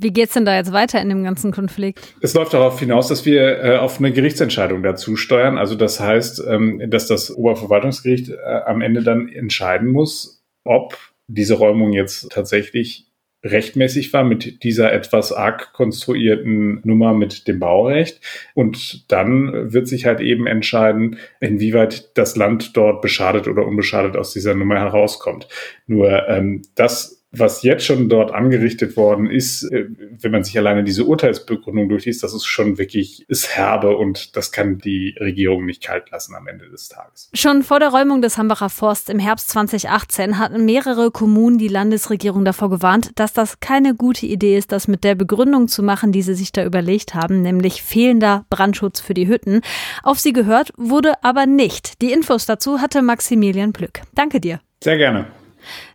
Wie 0.00 0.12
geht's 0.12 0.34
denn 0.34 0.44
da 0.44 0.54
jetzt 0.54 0.72
weiter 0.72 1.02
in 1.02 1.08
dem 1.08 1.24
ganzen 1.24 1.50
Konflikt? 1.50 2.14
Es 2.20 2.32
läuft 2.34 2.54
darauf 2.54 2.78
hinaus, 2.78 3.08
dass 3.08 3.26
wir 3.26 3.64
äh, 3.64 3.76
auf 3.78 3.98
eine 3.98 4.12
Gerichtsentscheidung 4.12 4.84
dazu 4.84 5.16
steuern. 5.16 5.58
Also 5.58 5.74
das 5.74 5.98
heißt, 5.98 6.44
ähm, 6.46 6.80
dass 6.88 7.08
das 7.08 7.32
Oberverwaltungsgericht 7.34 8.28
äh, 8.28 8.34
am 8.64 8.80
Ende 8.80 9.02
dann 9.02 9.28
entscheiden 9.28 9.88
muss, 9.88 10.44
ob 10.62 10.96
diese 11.28 11.54
Räumung 11.54 11.92
jetzt 11.92 12.30
tatsächlich 12.32 13.06
rechtmäßig 13.44 14.12
war 14.12 14.24
mit 14.24 14.64
dieser 14.64 14.92
etwas 14.92 15.32
arg 15.32 15.72
konstruierten 15.72 16.80
Nummer 16.82 17.14
mit 17.14 17.46
dem 17.46 17.60
Baurecht. 17.60 18.20
Und 18.54 19.10
dann 19.12 19.72
wird 19.72 19.86
sich 19.86 20.06
halt 20.06 20.20
eben 20.20 20.46
entscheiden, 20.46 21.18
inwieweit 21.40 22.16
das 22.18 22.34
Land 22.36 22.76
dort 22.76 23.00
beschadet 23.00 23.46
oder 23.46 23.64
unbeschadet 23.64 24.16
aus 24.16 24.32
dieser 24.32 24.54
Nummer 24.54 24.80
herauskommt. 24.80 25.46
Nur 25.86 26.28
ähm, 26.28 26.62
das 26.74 27.17
was 27.30 27.62
jetzt 27.62 27.84
schon 27.84 28.08
dort 28.08 28.32
angerichtet 28.32 28.96
worden 28.96 29.30
ist, 29.30 29.64
äh, 29.64 29.86
wenn 30.20 30.32
man 30.32 30.44
sich 30.44 30.56
alleine 30.56 30.82
diese 30.82 31.04
Urteilsbegründung 31.04 31.88
durchliest, 31.88 32.22
das 32.22 32.32
ist 32.32 32.46
schon 32.46 32.78
wirklich, 32.78 33.28
ist 33.28 33.54
herbe 33.54 33.96
und 33.96 34.36
das 34.36 34.50
kann 34.50 34.78
die 34.78 35.14
Regierung 35.20 35.66
nicht 35.66 35.82
kalt 35.82 36.10
lassen 36.10 36.34
am 36.34 36.46
Ende 36.46 36.70
des 36.70 36.88
Tages. 36.88 37.30
Schon 37.34 37.62
vor 37.62 37.80
der 37.80 37.90
Räumung 37.90 38.22
des 38.22 38.38
Hambacher 38.38 38.70
Forst 38.70 39.10
im 39.10 39.18
Herbst 39.18 39.50
2018 39.50 40.38
hatten 40.38 40.64
mehrere 40.64 41.10
Kommunen 41.10 41.58
die 41.58 41.68
Landesregierung 41.68 42.44
davor 42.44 42.70
gewarnt, 42.70 43.10
dass 43.16 43.34
das 43.34 43.60
keine 43.60 43.94
gute 43.94 44.24
Idee 44.24 44.56
ist, 44.56 44.72
das 44.72 44.88
mit 44.88 45.04
der 45.04 45.14
Begründung 45.14 45.68
zu 45.68 45.82
machen, 45.82 46.12
die 46.12 46.22
sie 46.22 46.34
sich 46.34 46.52
da 46.52 46.64
überlegt 46.64 47.14
haben, 47.14 47.42
nämlich 47.42 47.82
fehlender 47.82 48.46
Brandschutz 48.48 49.00
für 49.00 49.14
die 49.14 49.28
Hütten. 49.28 49.60
Auf 50.02 50.18
sie 50.18 50.32
gehört 50.32 50.72
wurde 50.76 51.22
aber 51.22 51.44
nicht. 51.44 52.00
Die 52.00 52.12
Infos 52.12 52.46
dazu 52.46 52.80
hatte 52.80 53.02
Maximilian 53.02 53.72
Plück. 53.72 54.00
Danke 54.14 54.40
dir. 54.40 54.60
Sehr 54.82 54.96
gerne. 54.96 55.26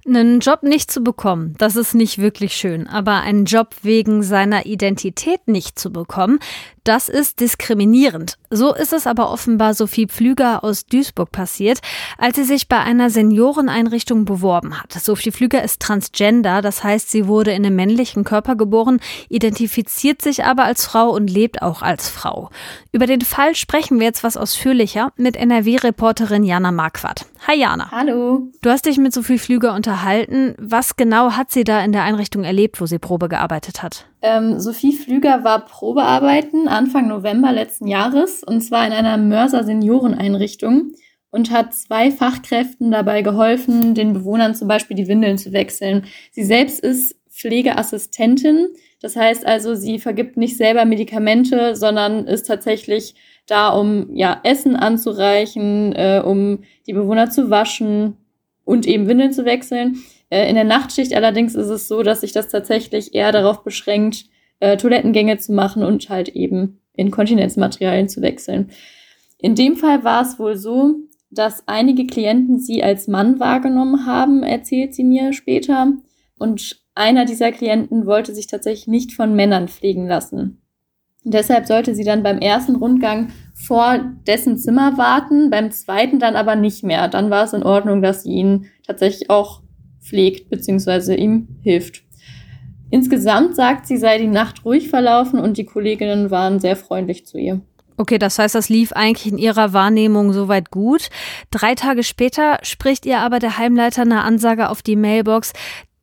Einen 0.05 0.41
Job 0.41 0.63
nicht 0.63 0.91
zu 0.91 1.01
bekommen, 1.01 1.55
das 1.59 1.77
ist 1.77 1.93
nicht 1.93 2.17
wirklich 2.17 2.55
schön, 2.55 2.87
aber 2.87 3.21
einen 3.21 3.45
Job 3.45 3.73
wegen 3.83 4.21
seiner 4.21 4.65
Identität 4.65 5.47
nicht 5.47 5.79
zu 5.79 5.93
bekommen, 5.93 6.39
das 6.83 7.09
ist 7.09 7.39
diskriminierend. 7.39 8.37
So 8.49 8.73
ist 8.73 8.93
es 8.93 9.07
aber 9.07 9.31
offenbar 9.31 9.73
Sophie 9.73 10.07
Pflüger 10.07 10.63
aus 10.63 10.85
Duisburg 10.85 11.31
passiert, 11.31 11.79
als 12.17 12.35
sie 12.35 12.43
sich 12.43 12.67
bei 12.67 12.79
einer 12.79 13.09
Senioreneinrichtung 13.09 14.25
beworben 14.25 14.79
hat. 14.79 14.91
Sophie 14.93 15.31
Pflüger 15.31 15.63
ist 15.63 15.81
transgender, 15.81 16.61
das 16.61 16.83
heißt, 16.83 17.09
sie 17.09 17.27
wurde 17.27 17.51
in 17.51 17.65
einem 17.65 17.75
männlichen 17.75 18.23
Körper 18.23 18.55
geboren, 18.55 18.99
identifiziert 19.29 20.21
sich 20.21 20.43
aber 20.43 20.65
als 20.65 20.85
Frau 20.85 21.09
und 21.09 21.29
lebt 21.29 21.61
auch 21.61 21.81
als 21.81 22.09
Frau. 22.09 22.49
Über 22.91 23.07
den 23.07 23.21
Fall 23.21 23.55
sprechen 23.55 23.99
wir 23.99 24.07
jetzt 24.07 24.23
was 24.23 24.37
ausführlicher 24.37 25.11
mit 25.15 25.37
NRW-Reporterin 25.37 26.43
Jana 26.43 26.71
Marquardt. 26.71 27.25
Hi 27.47 27.59
Jana. 27.59 27.91
Hallo. 27.91 28.47
Du 28.61 28.69
hast 28.69 28.85
dich 28.85 28.97
mit 28.97 29.13
Sophie 29.13 29.39
Pflüger 29.39 29.73
unterhalten. 29.73 30.55
Was 30.57 30.95
genau 30.95 31.31
hat 31.31 31.51
sie 31.51 31.63
da 31.63 31.83
in 31.83 31.91
der 31.91 32.03
Einrichtung 32.03 32.43
erlebt, 32.43 32.79
wo 32.79 32.85
sie 32.85 32.99
Probe 32.99 33.29
gearbeitet 33.29 33.83
hat? 33.83 34.05
Ähm, 34.23 34.57
Sophie 34.57 34.93
Flüger 34.93 35.43
war 35.43 35.65
Probearbeiten 35.65 36.69
Anfang 36.69 37.09
November 37.09 37.51
letzten 37.51 37.87
Jahres 37.87 38.41
und 38.41 38.61
zwar 38.61 38.87
in 38.87 38.93
einer 38.93 39.17
Mörser 39.17 39.65
Senioreneinrichtung 39.65 40.93
und 41.29 41.51
hat 41.51 41.73
zwei 41.73 42.09
Fachkräften 42.09 42.89
dabei 42.89 43.21
geholfen, 43.21 43.93
den 43.95 44.13
Bewohnern 44.13 44.55
zum 44.55 44.69
Beispiel 44.69 44.95
die 44.95 45.09
Windeln 45.09 45.37
zu 45.37 45.51
wechseln. 45.51 46.05
Sie 46.31 46.45
selbst 46.45 46.79
ist 46.79 47.17
Pflegeassistentin, 47.29 48.69
das 49.01 49.17
heißt 49.17 49.45
also, 49.45 49.75
sie 49.75 49.99
vergibt 49.99 50.37
nicht 50.37 50.55
selber 50.55 50.85
Medikamente, 50.85 51.75
sondern 51.75 52.25
ist 52.25 52.47
tatsächlich 52.47 53.15
da, 53.45 53.69
um 53.69 54.15
ja 54.15 54.39
Essen 54.43 54.77
anzureichen, 54.77 55.93
äh, 55.93 56.21
um 56.23 56.63
die 56.87 56.93
Bewohner 56.93 57.29
zu 57.29 57.49
waschen 57.49 58.15
und 58.63 58.87
eben 58.87 59.09
Windeln 59.09 59.33
zu 59.33 59.43
wechseln. 59.43 59.97
Äh, 60.33 60.49
in 60.49 60.55
der 60.55 60.63
Nachtschicht 60.63 61.13
allerdings 61.13 61.53
ist 61.53 61.67
es 61.67 61.87
so, 61.87 62.01
dass 62.01 62.21
sich 62.21 62.31
das 62.31 62.47
tatsächlich 62.47 63.13
eher 63.13 63.31
darauf 63.31 63.63
beschränkt, 63.63 64.25
äh, 64.59 64.77
Toilettengänge 64.77 65.37
zu 65.37 65.53
machen 65.53 65.83
und 65.83 66.09
halt 66.09 66.29
eben 66.29 66.81
Inkontinenzmaterialien 66.93 68.09
zu 68.09 68.23
wechseln. 68.23 68.71
In 69.37 69.53
dem 69.53 69.75
Fall 69.75 70.03
war 70.03 70.23
es 70.23 70.39
wohl 70.39 70.57
so, 70.57 70.95
dass 71.29 71.67
einige 71.67 72.07
Klienten 72.07 72.57
sie 72.57 72.83
als 72.83 73.07
Mann 73.07 73.39
wahrgenommen 73.39 74.07
haben, 74.07 74.41
erzählt 74.41 74.95
sie 74.95 75.03
mir 75.03 75.33
später. 75.33 75.93
Und 76.39 76.81
einer 76.95 77.25
dieser 77.25 77.51
Klienten 77.51 78.07
wollte 78.07 78.33
sich 78.33 78.47
tatsächlich 78.47 78.87
nicht 78.87 79.13
von 79.13 79.35
Männern 79.35 79.67
pflegen 79.67 80.07
lassen. 80.07 80.63
Deshalb 81.23 81.67
sollte 81.67 81.93
sie 81.93 82.03
dann 82.03 82.23
beim 82.23 82.39
ersten 82.39 82.75
Rundgang 82.75 83.29
vor 83.53 83.99
dessen 84.25 84.57
Zimmer 84.57 84.97
warten, 84.97 85.51
beim 85.51 85.69
zweiten 85.69 86.17
dann 86.17 86.35
aber 86.35 86.55
nicht 86.55 86.83
mehr. 86.83 87.07
Dann 87.07 87.29
war 87.29 87.43
es 87.43 87.53
in 87.53 87.63
Ordnung, 87.63 88.01
dass 88.01 88.23
sie 88.23 88.31
ihn 88.31 88.65
tatsächlich 88.85 89.29
auch 89.29 89.62
pflegt 90.03 90.49
bzw. 90.49 91.15
ihm 91.15 91.47
hilft. 91.61 92.03
Insgesamt 92.89 93.55
sagt 93.55 93.87
sie, 93.87 93.97
sei 93.97 94.19
die 94.19 94.27
Nacht 94.27 94.65
ruhig 94.65 94.89
verlaufen 94.89 95.39
und 95.39 95.57
die 95.57 95.65
Kolleginnen 95.65 96.29
waren 96.29 96.59
sehr 96.59 96.75
freundlich 96.75 97.25
zu 97.25 97.39
ihr. 97.39 97.61
Okay, 97.97 98.17
das 98.17 98.39
heißt, 98.39 98.55
das 98.55 98.69
lief 98.69 98.91
eigentlich 98.91 99.31
in 99.31 99.37
ihrer 99.37 99.73
Wahrnehmung 99.73 100.33
soweit 100.33 100.71
gut. 100.71 101.09
Drei 101.51 101.75
Tage 101.75 102.03
später 102.03 102.59
spricht 102.63 103.05
ihr 103.05 103.19
aber 103.19 103.39
der 103.39 103.57
Heimleiter 103.57 104.01
eine 104.01 104.23
Ansage 104.23 104.69
auf 104.69 104.81
die 104.81 104.95
Mailbox, 104.95 105.53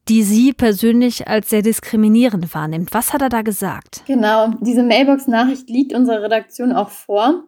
die 0.09 0.23
sie 0.23 0.53
persönlich 0.53 1.29
als 1.29 1.51
sehr 1.51 1.63
diskriminierend 1.63 2.55
wahrnimmt. 2.55 2.93
Was 2.93 3.13
hat 3.13 3.23
er 3.23 3.29
da 3.29 3.43
gesagt? 3.43 4.03
Genau, 4.07 4.53
diese 4.61 4.83
Mailbox-Nachricht 4.83 5.69
liegt 5.69 5.93
unserer 5.93 6.23
Redaktion 6.23 6.73
auch 6.73 6.91
vor. 6.91 7.45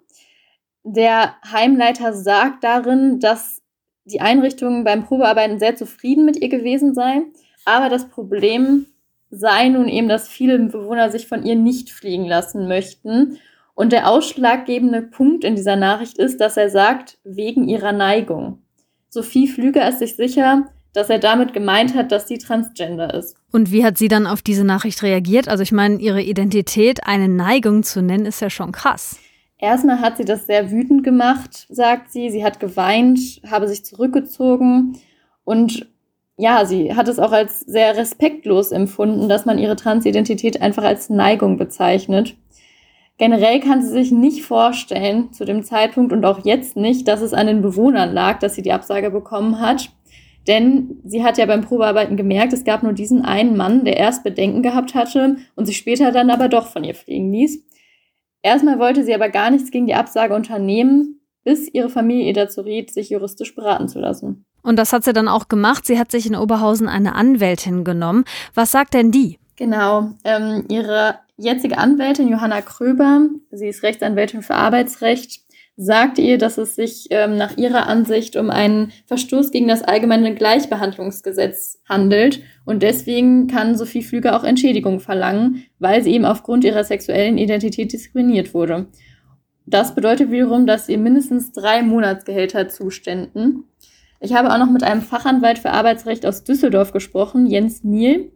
Der 0.84 1.34
Heimleiter 1.50 2.12
sagt 2.12 2.64
darin, 2.64 3.20
dass 3.20 3.61
die 4.04 4.20
Einrichtung 4.20 4.84
beim 4.84 5.04
Probearbeiten 5.04 5.58
sehr 5.58 5.76
zufrieden 5.76 6.24
mit 6.24 6.36
ihr 6.36 6.48
gewesen 6.48 6.94
sei. 6.94 7.22
Aber 7.64 7.88
das 7.88 8.08
Problem 8.08 8.86
sei 9.30 9.68
nun 9.68 9.88
eben, 9.88 10.08
dass 10.08 10.28
viele 10.28 10.58
Bewohner 10.58 11.10
sich 11.10 11.26
von 11.26 11.44
ihr 11.44 11.56
nicht 11.56 11.90
fliegen 11.90 12.26
lassen 12.26 12.68
möchten. 12.68 13.38
Und 13.74 13.92
der 13.92 14.08
ausschlaggebende 14.08 15.02
Punkt 15.02 15.44
in 15.44 15.56
dieser 15.56 15.76
Nachricht 15.76 16.18
ist, 16.18 16.40
dass 16.40 16.56
er 16.56 16.68
sagt, 16.68 17.18
wegen 17.24 17.68
ihrer 17.68 17.92
Neigung. 17.92 18.62
Sophie 19.08 19.48
Flüger 19.48 19.88
ist 19.88 20.00
sich 20.00 20.16
sicher, 20.16 20.66
dass 20.92 21.08
er 21.08 21.18
damit 21.18 21.54
gemeint 21.54 21.94
hat, 21.94 22.12
dass 22.12 22.28
sie 22.28 22.38
transgender 22.38 23.14
ist. 23.14 23.36
Und 23.50 23.72
wie 23.72 23.84
hat 23.84 23.96
sie 23.96 24.08
dann 24.08 24.26
auf 24.26 24.42
diese 24.42 24.64
Nachricht 24.64 25.02
reagiert? 25.02 25.48
Also 25.48 25.62
ich 25.62 25.72
meine, 25.72 25.96
ihre 25.96 26.22
Identität 26.22 27.06
eine 27.06 27.28
Neigung 27.28 27.82
zu 27.82 28.02
nennen, 28.02 28.26
ist 28.26 28.40
ja 28.40 28.50
schon 28.50 28.72
krass. 28.72 29.18
Erstmal 29.62 30.00
hat 30.00 30.16
sie 30.16 30.24
das 30.24 30.46
sehr 30.46 30.72
wütend 30.72 31.04
gemacht, 31.04 31.68
sagt 31.70 32.10
sie. 32.10 32.30
Sie 32.30 32.44
hat 32.44 32.58
geweint, 32.58 33.20
habe 33.48 33.68
sich 33.68 33.84
zurückgezogen 33.84 34.98
und 35.44 35.86
ja, 36.36 36.64
sie 36.64 36.96
hat 36.96 37.06
es 37.06 37.20
auch 37.20 37.30
als 37.30 37.60
sehr 37.60 37.96
respektlos 37.96 38.72
empfunden, 38.72 39.28
dass 39.28 39.44
man 39.44 39.58
ihre 39.58 39.76
Transidentität 39.76 40.60
einfach 40.60 40.82
als 40.82 41.10
Neigung 41.10 41.58
bezeichnet. 41.58 42.34
Generell 43.18 43.60
kann 43.60 43.82
sie 43.82 43.90
sich 43.90 44.10
nicht 44.10 44.42
vorstellen, 44.42 45.32
zu 45.32 45.44
dem 45.44 45.62
Zeitpunkt 45.62 46.12
und 46.12 46.24
auch 46.24 46.44
jetzt 46.44 46.76
nicht, 46.76 47.06
dass 47.06 47.20
es 47.20 47.32
an 47.32 47.46
den 47.46 47.62
Bewohnern 47.62 48.12
lag, 48.12 48.40
dass 48.40 48.56
sie 48.56 48.62
die 48.62 48.72
Absage 48.72 49.12
bekommen 49.12 49.60
hat. 49.60 49.90
Denn 50.48 50.98
sie 51.04 51.22
hat 51.22 51.38
ja 51.38 51.46
beim 51.46 51.60
Probearbeiten 51.60 52.16
gemerkt, 52.16 52.52
es 52.52 52.64
gab 52.64 52.82
nur 52.82 52.94
diesen 52.94 53.24
einen 53.24 53.56
Mann, 53.56 53.84
der 53.84 53.96
erst 53.96 54.24
Bedenken 54.24 54.64
gehabt 54.64 54.96
hatte 54.96 55.36
und 55.54 55.66
sich 55.66 55.76
später 55.76 56.10
dann 56.10 56.30
aber 56.30 56.48
doch 56.48 56.66
von 56.66 56.82
ihr 56.82 56.96
fliegen 56.96 57.30
ließ. 57.30 57.62
Erstmal 58.42 58.78
wollte 58.78 59.04
sie 59.04 59.14
aber 59.14 59.28
gar 59.28 59.50
nichts 59.50 59.70
gegen 59.70 59.86
die 59.86 59.94
Absage 59.94 60.34
unternehmen, 60.34 61.20
bis 61.44 61.68
ihre 61.72 61.88
Familie 61.88 62.26
ihr 62.26 62.34
dazu 62.34 62.60
riet, 62.60 62.92
sich 62.92 63.10
juristisch 63.10 63.54
beraten 63.54 63.88
zu 63.88 63.98
lassen. 63.98 64.44
Und 64.62 64.76
das 64.76 64.92
hat 64.92 65.04
sie 65.04 65.12
dann 65.12 65.28
auch 65.28 65.48
gemacht. 65.48 65.86
Sie 65.86 65.98
hat 65.98 66.10
sich 66.10 66.26
in 66.26 66.36
Oberhausen 66.36 66.88
eine 66.88 67.14
Anwältin 67.14 67.84
genommen. 67.84 68.24
Was 68.54 68.70
sagt 68.70 68.94
denn 68.94 69.10
die? 69.10 69.38
Genau, 69.56 70.10
ähm, 70.24 70.64
ihre 70.68 71.18
jetzige 71.36 71.78
Anwältin 71.78 72.28
Johanna 72.28 72.62
Kröber, 72.62 73.28
sie 73.50 73.68
ist 73.68 73.82
Rechtsanwältin 73.82 74.42
für 74.42 74.54
Arbeitsrecht, 74.54 75.40
sagt 75.84 76.18
ihr, 76.18 76.38
dass 76.38 76.58
es 76.58 76.76
sich 76.76 77.08
ähm, 77.10 77.36
nach 77.36 77.56
ihrer 77.56 77.86
Ansicht 77.86 78.36
um 78.36 78.50
einen 78.50 78.92
Verstoß 79.06 79.50
gegen 79.50 79.68
das 79.68 79.82
allgemeine 79.82 80.34
Gleichbehandlungsgesetz 80.34 81.80
handelt 81.88 82.40
und 82.64 82.82
deswegen 82.82 83.48
kann 83.48 83.76
Sophie 83.76 84.02
Flüger 84.02 84.36
auch 84.36 84.44
Entschädigung 84.44 85.00
verlangen, 85.00 85.64
weil 85.78 86.02
sie 86.02 86.12
eben 86.12 86.24
aufgrund 86.24 86.64
ihrer 86.64 86.84
sexuellen 86.84 87.36
Identität 87.36 87.92
diskriminiert 87.92 88.54
wurde. 88.54 88.86
Das 89.66 89.94
bedeutet 89.94 90.30
wiederum, 90.30 90.66
dass 90.66 90.88
ihr 90.88 90.98
mindestens 90.98 91.52
drei 91.52 91.82
Monatsgehälter 91.82 92.68
zuständen. 92.68 93.64
Ich 94.20 94.34
habe 94.34 94.52
auch 94.52 94.58
noch 94.58 94.70
mit 94.70 94.84
einem 94.84 95.02
Fachanwalt 95.02 95.58
für 95.58 95.70
Arbeitsrecht 95.70 96.26
aus 96.26 96.44
Düsseldorf 96.44 96.92
gesprochen, 96.92 97.46
Jens 97.46 97.82
Niel. 97.82 98.32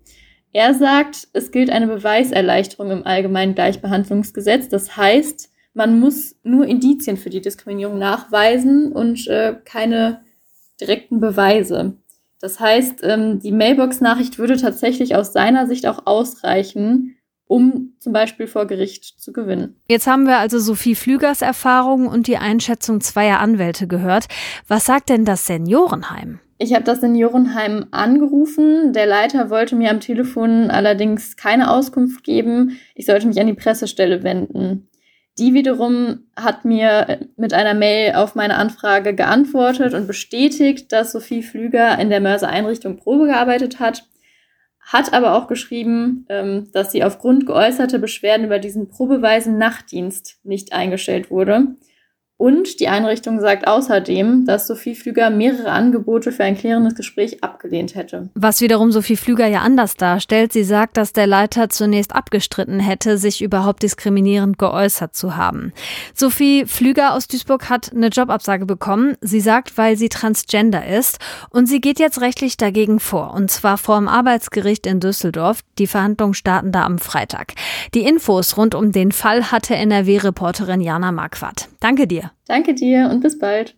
Er 0.53 0.75
sagt, 0.75 1.29
es 1.33 1.51
gilt 1.51 1.71
eine 1.71 1.87
Beweiserleichterung 1.87 2.91
im 2.91 3.07
allgemeinen 3.07 3.55
Gleichbehandlungsgesetz. 3.55 4.69
Das 4.69 4.97
heißt, 4.97 5.51
man 5.77 6.01
muss 6.01 6.35
nur 6.43 6.67
Indizien 6.67 7.19
für 7.19 7.29
die 7.29 7.43
Diskriminierung 7.43 7.99
nachweisen 7.99 8.93
und 8.93 9.29
äh, 9.29 9.57
keine 9.65 10.23
direkten 10.81 11.21
Beweise. 11.21 11.99
Das 12.41 12.59
heißt, 12.61 13.01
ähm, 13.03 13.41
die 13.41 13.53
Mailbox-Nachricht 13.53 14.39
würde 14.39 14.57
tatsächlich 14.57 15.15
aus 15.15 15.35
seiner 15.35 15.67
Sicht 15.67 15.87
auch 15.87 16.07
ausreichen, 16.07 17.17
um 17.47 17.93
zum 18.01 18.15
Beispiel 18.15 18.47
vor 18.47 18.67
Gericht 18.67 19.21
zu 19.21 19.35
gewinnen. 19.35 19.77
Jetzt 19.87 20.07
haben 20.07 20.27
wir 20.27 20.39
also 20.39 20.59
Sophie 20.59 20.95
Flügers 20.95 21.43
Erfahrung 21.43 22.07
und 22.09 22.27
die 22.27 22.39
Einschätzung 22.39 23.03
zweier 23.03 23.41
Anwälte 23.41 23.87
gehört. 23.87 24.29
Was 24.67 24.87
sagt 24.87 25.11
denn 25.11 25.27
das 25.27 25.47
Seniorenheim? 25.47 26.41
Ich 26.59 26.73
habe 26.73 26.85
das 26.85 27.03
Seniorenheim 27.03 27.85
angerufen. 27.91 28.95
Der 28.95 29.05
Leiter 29.05 29.51
wollte 29.51 29.77
mir 29.77 29.91
am 29.91 30.01
Telefon 30.01 30.71
allerdings 30.71 31.37
keine 31.37 31.71
Auskunft 31.71 32.25
geben. 32.25 32.79
Ich 32.95 33.05
sollte 33.05 33.27
mich 33.27 33.39
an 33.39 33.47
die 33.47 33.53
Pressestelle 33.53 34.23
wenden. 34.23 34.89
Die 35.39 35.53
wiederum 35.53 36.25
hat 36.35 36.65
mir 36.65 37.29
mit 37.37 37.53
einer 37.53 37.75
Mail 37.75 38.15
auf 38.15 38.35
meine 38.35 38.57
Anfrage 38.57 39.15
geantwortet 39.15 39.93
und 39.93 40.07
bestätigt, 40.07 40.93
dass 40.93 41.13
Sophie 41.13 41.43
Flüger 41.43 41.99
in 41.99 42.09
der 42.09 42.21
Mörser-Einrichtung 42.21 42.97
Probe 42.97 43.27
gearbeitet 43.27 43.79
hat 43.79 44.05
hat 44.87 45.13
aber 45.13 45.35
auch 45.35 45.49
geschrieben, 45.49 46.27
ähm, 46.29 46.69
dass 46.73 46.93
sie 46.93 47.03
aufgrund 47.03 47.47
geäußerter 47.47 47.99
Beschwerden 47.99 48.47
über 48.47 48.61
diesen 48.61 48.89
probeweisen 48.89 49.59
Nachtdienst 49.59 50.39
nicht 50.45 50.73
eingestellt 50.73 51.31
wurde. 51.31 51.75
Und 52.39 52.81
die 52.81 52.89
Einrichtung 52.89 53.41
sagt 53.41 53.67
außerdem, 53.67 54.45
dass 54.45 54.67
Sophie 54.67 54.95
Flüger 54.95 55.31
mehrere 55.31 55.71
Angebote 55.71 56.33
für 56.33 56.45
ein 56.45 56.57
klärendes 56.57 56.95
Gespräch 56.95 57.43
abgelehnt 57.43 57.95
hätte. 57.95 58.29
Was 58.35 58.61
wiederum 58.61 58.93
Sophie 58.93 59.17
Flüger 59.17 59.47
ja 59.47 59.61
anders 59.61 59.95
darstellt. 59.95 60.53
Sie 60.53 60.63
sagt, 60.63 60.99
dass 60.99 61.15
der 61.15 61.27
Leiter 61.27 61.71
zunächst 61.71 62.15
abgestritten 62.15 62.79
hätte, 62.79 63.17
sich 63.17 63.41
überhaupt 63.41 63.83
diskriminierend 63.83 64.59
geäußert 64.59 65.17
zu 65.17 65.37
haben. 65.37 65.73
Sophie 66.15 66.67
Flüger 66.67 67.15
aus 67.15 67.27
Duisburg 67.27 67.71
hat 67.71 67.93
eine 67.95 68.09
Jobabsage 68.09 68.67
bekommen. 68.67 69.17
Sie 69.23 69.41
sagt, 69.41 69.79
weil 69.79 69.97
sie 69.97 70.11
transgender 70.11 70.87
ist. 70.87 71.19
Und 71.49 71.67
sie 71.67 71.81
geht 71.81 71.99
jetzt 71.99 72.21
rechtlich 72.21 72.59
dagegen 72.59 73.01
vor. 73.01 73.33
Und 73.33 73.51
zwar 73.51 73.79
vor 73.79 73.97
dem 73.97 74.09
Arbeitsgericht 74.09 74.87
in 74.87 75.01
Düsseldorf. 75.01 75.61
Die 75.79 75.87
Verhandlungen 75.87 76.35
starten 76.35 76.71
da 76.71 76.85
am 76.85 76.99
Freitag. 76.99 77.55
Die 77.95 78.03
Infos 78.03 78.59
rund 78.59 78.75
um 78.75 78.93
den 78.93 79.13
Fall 79.13 79.51
hatte 79.51 79.75
NRW-Reporterin 79.75 80.83
Jana 80.83 81.13
Marquardt. 81.13 81.69
Danke 81.81 82.07
dir. 82.07 82.26
Danke 82.47 82.75
dir 82.75 83.09
und 83.11 83.21
bis 83.21 83.39
bald. 83.39 83.76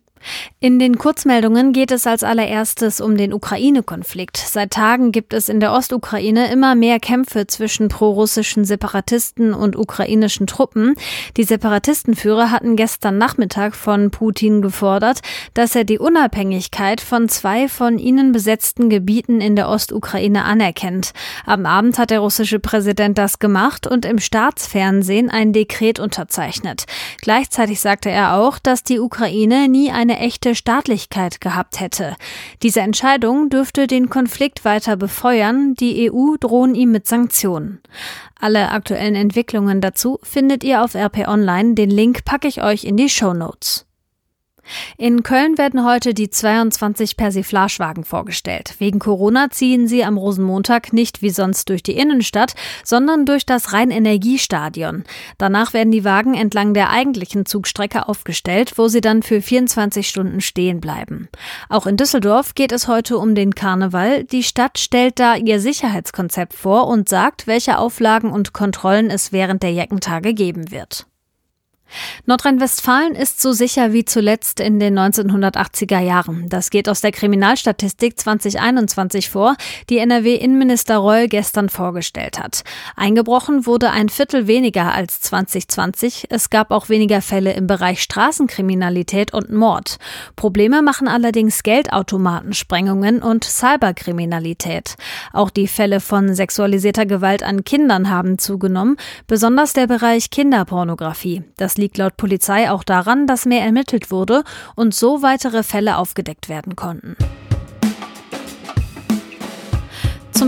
In 0.59 0.79
den 0.79 0.97
Kurzmeldungen 0.97 1.73
geht 1.73 1.91
es 1.91 2.05
als 2.05 2.23
allererstes 2.23 3.01
um 3.01 3.17
den 3.17 3.33
Ukraine-Konflikt. 3.33 4.37
Seit 4.37 4.71
Tagen 4.71 5.11
gibt 5.11 5.33
es 5.33 5.49
in 5.49 5.59
der 5.59 5.73
Ostukraine 5.73 6.51
immer 6.51 6.75
mehr 6.75 6.99
Kämpfe 6.99 7.47
zwischen 7.47 7.87
prorussischen 7.87 8.65
Separatisten 8.65 9.53
und 9.53 9.75
ukrainischen 9.75 10.47
Truppen. 10.47 10.95
Die 11.37 11.43
Separatistenführer 11.43 12.51
hatten 12.51 12.75
gestern 12.75 13.17
Nachmittag 13.17 13.75
von 13.75 14.11
Putin 14.11 14.61
gefordert, 14.61 15.19
dass 15.53 15.75
er 15.75 15.83
die 15.83 15.99
Unabhängigkeit 15.99 17.01
von 17.01 17.29
zwei 17.29 17.67
von 17.67 17.97
ihnen 17.97 18.31
besetzten 18.31 18.89
Gebieten 18.89 19.41
in 19.41 19.55
der 19.55 19.69
Ostukraine 19.69 20.43
anerkennt. 20.43 21.13
Am 21.45 21.65
Abend 21.65 21.97
hat 21.97 22.09
der 22.09 22.19
russische 22.19 22.59
Präsident 22.59 23.17
das 23.17 23.39
gemacht 23.39 23.87
und 23.87 24.05
im 24.05 24.19
Staatsfernsehen 24.19 25.29
ein 25.29 25.53
Dekret 25.53 25.99
unterzeichnet. 25.99 26.85
Gleichzeitig 27.21 27.79
sagte 27.79 28.09
er 28.09 28.35
auch, 28.35 28.59
dass 28.59 28.83
die 28.83 28.99
Ukraine 28.99 29.67
nie 29.69 29.91
eine 29.91 30.08
eine 30.09 30.19
echte 30.19 30.55
Staatlichkeit 30.55 31.39
gehabt 31.39 31.79
hätte. 31.79 32.15
Diese 32.63 32.81
Entscheidung 32.81 33.49
dürfte 33.49 33.87
den 33.87 34.09
Konflikt 34.09 34.65
weiter 34.65 34.97
befeuern, 34.97 35.75
die 35.75 36.11
EU 36.11 36.35
drohen 36.39 36.75
ihm 36.75 36.91
mit 36.91 37.07
Sanktionen. 37.07 37.81
Alle 38.39 38.71
aktuellen 38.71 39.15
Entwicklungen 39.15 39.81
dazu 39.81 40.19
findet 40.23 40.63
ihr 40.63 40.83
auf 40.83 40.95
RP 40.95 41.27
Online, 41.27 41.75
den 41.75 41.89
Link 41.89 42.25
packe 42.25 42.47
ich 42.47 42.63
euch 42.63 42.83
in 42.83 42.97
die 42.97 43.09
Show. 43.09 43.29
In 44.97 45.23
Köln 45.23 45.57
werden 45.57 45.85
heute 45.85 46.13
die 46.13 46.29
22 46.29 47.17
Persiflagewagen 47.17 48.03
vorgestellt. 48.03 48.75
Wegen 48.79 48.99
Corona 48.99 49.49
ziehen 49.49 49.87
sie 49.87 50.03
am 50.03 50.17
Rosenmontag 50.17 50.93
nicht 50.93 51.21
wie 51.21 51.29
sonst 51.29 51.69
durch 51.69 51.83
die 51.83 51.97
Innenstadt, 51.97 52.55
sondern 52.83 53.25
durch 53.25 53.45
das 53.45 53.73
Rheinenergiestadion. 53.73 55.03
Danach 55.37 55.73
werden 55.73 55.91
die 55.91 56.03
Wagen 56.03 56.33
entlang 56.33 56.73
der 56.73 56.89
eigentlichen 56.89 57.45
Zugstrecke 57.45 58.07
aufgestellt, 58.07 58.73
wo 58.77 58.87
sie 58.87 59.01
dann 59.01 59.23
für 59.23 59.41
24 59.41 60.07
Stunden 60.07 60.41
stehen 60.41 60.81
bleiben. 60.81 61.29
Auch 61.69 61.87
in 61.87 61.97
Düsseldorf 61.97 62.55
geht 62.55 62.71
es 62.71 62.87
heute 62.87 63.17
um 63.17 63.35
den 63.35 63.55
Karneval. 63.55 64.23
Die 64.23 64.43
Stadt 64.43 64.79
stellt 64.79 65.19
da 65.19 65.35
ihr 65.35 65.59
Sicherheitskonzept 65.59 66.53
vor 66.53 66.87
und 66.87 67.09
sagt, 67.09 67.47
welche 67.47 67.77
Auflagen 67.77 68.31
und 68.31 68.53
Kontrollen 68.53 69.09
es 69.09 69.31
während 69.31 69.63
der 69.63 69.73
Jeckentage 69.73 70.33
geben 70.33 70.71
wird. 70.71 71.05
Nordrhein-Westfalen 72.25 73.15
ist 73.15 73.41
so 73.41 73.51
sicher 73.51 73.93
wie 73.93 74.05
zuletzt 74.05 74.59
in 74.59 74.79
den 74.79 74.97
1980er 74.97 75.99
Jahren. 75.99 76.47
Das 76.49 76.69
geht 76.69 76.89
aus 76.89 77.01
der 77.01 77.11
Kriminalstatistik 77.11 78.19
2021 78.19 79.29
vor, 79.29 79.55
die 79.89 79.97
NRW-Innenminister 79.97 80.97
Reul 80.97 81.27
gestern 81.27 81.69
vorgestellt 81.69 82.39
hat. 82.39 82.63
Eingebrochen 82.95 83.65
wurde 83.65 83.89
ein 83.89 84.09
Viertel 84.09 84.47
weniger 84.47 84.93
als 84.93 85.21
2020. 85.21 86.27
Es 86.29 86.49
gab 86.49 86.71
auch 86.71 86.89
weniger 86.89 87.21
Fälle 87.21 87.53
im 87.53 87.67
Bereich 87.67 88.01
Straßenkriminalität 88.01 89.33
und 89.33 89.51
Mord. 89.51 89.97
Probleme 90.35 90.81
machen 90.81 91.07
allerdings 91.07 91.63
Geldautomatensprengungen 91.63 93.21
und 93.21 93.43
Cyberkriminalität. 93.43 94.95
Auch 95.33 95.49
die 95.49 95.67
Fälle 95.67 95.99
von 95.99 96.33
sexualisierter 96.35 97.05
Gewalt 97.05 97.43
an 97.43 97.63
Kindern 97.63 98.09
haben 98.09 98.37
zugenommen, 98.37 98.97
besonders 99.27 99.73
der 99.73 99.87
Bereich 99.87 100.29
Kinderpornografie. 100.29 101.43
Das 101.57 101.77
liegt 101.79 101.97
laut 101.97 102.17
Polizei 102.17 102.69
auch 102.69 102.83
daran, 102.83 103.25
dass 103.25 103.45
mehr 103.45 103.63
ermittelt 103.63 104.11
wurde 104.11 104.43
und 104.75 104.93
so 104.93 105.21
weitere 105.21 105.63
Fälle 105.63 105.97
aufgedeckt 105.97 106.49
werden 106.49 106.75
konnten. 106.75 107.15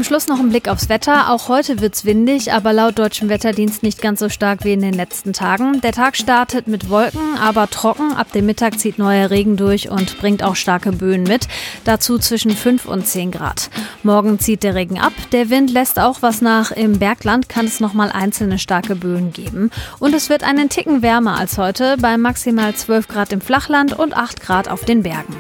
Zum 0.02 0.08
Schluss 0.08 0.28
noch 0.28 0.40
ein 0.40 0.50
Blick 0.50 0.68
aufs 0.68 0.90
Wetter. 0.90 1.30
Auch 1.30 1.48
heute 1.48 1.80
wird's 1.80 2.06
windig, 2.06 2.52
aber 2.52 2.74
laut 2.74 2.98
deutschem 2.98 3.30
Wetterdienst 3.30 3.84
nicht 3.84 4.02
ganz 4.02 4.20
so 4.20 4.30
stark 4.30 4.64
wie 4.64 4.74
in 4.74 4.82
den 4.82 4.96
letzten 4.96 5.32
Tagen. 5.32 5.80
Der 5.82 5.92
Tag 5.92 6.18
startet 6.18 6.68
mit 6.68 6.90
Wolken, 6.90 7.38
aber 7.40 7.70
trocken. 7.70 8.12
Ab 8.14 8.32
dem 8.32 8.48
Mittag 8.48 8.80
zieht 8.80 8.98
neuer 8.98 9.30
Regen 9.30 9.58
durch 9.58 9.92
und 9.92 10.18
bringt 10.18 10.42
auch 10.42 10.56
starke 10.56 10.92
Böen 10.92 11.22
mit. 11.22 11.48
Dazu 11.84 12.18
zwischen 12.18 12.50
5 12.50 12.86
und 12.86 13.06
10 13.06 13.30
Grad. 13.30 13.70
Morgen 14.02 14.40
zieht 14.40 14.64
der 14.64 14.74
Regen 14.74 15.00
ab. 15.00 15.14
Der 15.34 15.52
Wind 15.52 15.70
lässt 15.70 16.00
auch 16.00 16.24
was 16.24 16.42
nach. 16.42 16.72
Im 16.72 16.98
Bergland 16.98 17.48
kann 17.48 17.68
es 17.68 17.80
nochmal 17.80 18.12
einzelne 18.12 18.58
starke 18.58 18.96
Böen 18.96 19.32
geben. 19.32 19.70
Und 20.00 20.16
es 20.16 20.30
wird 20.30 20.44
einen 20.44 20.70
Ticken 20.70 21.04
wärmer 21.04 21.38
als 21.38 21.60
heute 21.60 21.98
bei 22.02 22.18
maximal 22.18 22.74
12 22.74 23.08
Grad 23.08 23.32
im 23.32 23.40
Flachland 23.40 23.94
und 23.94 24.18
8 24.18 24.42
Grad 24.42 24.68
auf 24.68 24.84
den 24.84 25.04
Bergen. 25.04 25.36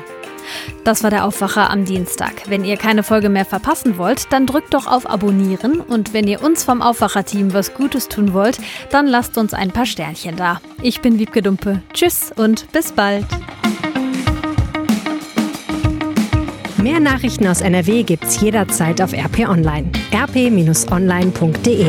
Das 0.83 1.03
war 1.03 1.09
der 1.09 1.25
Aufwacher 1.25 1.69
am 1.69 1.85
Dienstag. 1.85 2.31
Wenn 2.47 2.63
ihr 2.63 2.77
keine 2.77 3.03
Folge 3.03 3.29
mehr 3.29 3.45
verpassen 3.45 3.97
wollt, 3.97 4.31
dann 4.31 4.47
drückt 4.47 4.73
doch 4.73 4.87
auf 4.87 5.09
Abonnieren 5.09 5.79
und 5.79 6.13
wenn 6.13 6.27
ihr 6.27 6.43
uns 6.43 6.63
vom 6.63 6.81
Aufwacher-Team 6.81 7.53
was 7.53 7.73
Gutes 7.73 8.07
tun 8.09 8.33
wollt, 8.33 8.57
dann 8.89 9.07
lasst 9.07 9.37
uns 9.37 9.53
ein 9.53 9.71
paar 9.71 9.85
Sternchen 9.85 10.35
da. 10.35 10.61
Ich 10.81 11.01
bin 11.01 11.19
Wiebke 11.19 11.41
Dumpe. 11.41 11.81
Tschüss 11.93 12.31
und 12.35 12.71
bis 12.71 12.91
bald. 12.91 13.25
Mehr 16.81 16.99
Nachrichten 16.99 17.47
aus 17.47 17.61
NRW 17.61 18.03
gibt's 18.03 18.41
jederzeit 18.41 19.01
auf 19.01 19.13
RP 19.13 19.47
Online. 19.47 19.91
rp-online.de 20.13 21.85